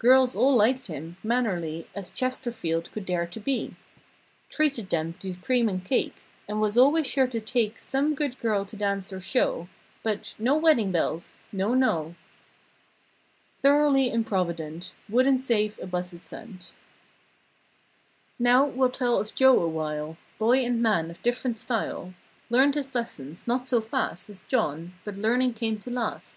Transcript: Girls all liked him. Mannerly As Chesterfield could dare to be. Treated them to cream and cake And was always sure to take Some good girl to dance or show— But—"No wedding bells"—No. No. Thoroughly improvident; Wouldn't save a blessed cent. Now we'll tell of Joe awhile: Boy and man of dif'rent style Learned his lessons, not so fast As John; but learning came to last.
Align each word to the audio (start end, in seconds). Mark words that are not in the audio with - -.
Girls 0.00 0.34
all 0.34 0.56
liked 0.56 0.88
him. 0.88 1.16
Mannerly 1.22 1.86
As 1.94 2.10
Chesterfield 2.10 2.90
could 2.90 3.06
dare 3.06 3.24
to 3.28 3.38
be. 3.38 3.76
Treated 4.50 4.90
them 4.90 5.14
to 5.20 5.34
cream 5.36 5.68
and 5.68 5.84
cake 5.84 6.24
And 6.48 6.60
was 6.60 6.76
always 6.76 7.06
sure 7.06 7.28
to 7.28 7.38
take 7.40 7.78
Some 7.78 8.16
good 8.16 8.36
girl 8.40 8.64
to 8.64 8.74
dance 8.76 9.12
or 9.12 9.20
show— 9.20 9.68
But—"No 10.02 10.56
wedding 10.56 10.90
bells"—No. 10.90 11.74
No. 11.74 12.16
Thoroughly 13.60 14.10
improvident; 14.10 14.92
Wouldn't 15.08 15.40
save 15.40 15.78
a 15.78 15.86
blessed 15.86 16.20
cent. 16.20 16.74
Now 18.40 18.64
we'll 18.64 18.90
tell 18.90 19.20
of 19.20 19.36
Joe 19.36 19.62
awhile: 19.62 20.16
Boy 20.36 20.64
and 20.64 20.82
man 20.82 21.12
of 21.12 21.22
dif'rent 21.22 21.60
style 21.60 22.12
Learned 22.50 22.74
his 22.74 22.92
lessons, 22.92 23.46
not 23.46 23.68
so 23.68 23.80
fast 23.80 24.28
As 24.28 24.40
John; 24.48 24.94
but 25.04 25.16
learning 25.16 25.52
came 25.52 25.78
to 25.78 25.90
last. 25.90 26.36